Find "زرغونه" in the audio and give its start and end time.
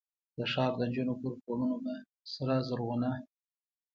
2.67-3.09